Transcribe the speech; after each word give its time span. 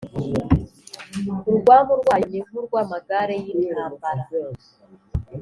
Urwamu 1.49 1.93
rwayo 1.99 2.25
ni 2.31 2.39
nk’urw’amagare 2.45 3.35
y’intambara 3.45 4.23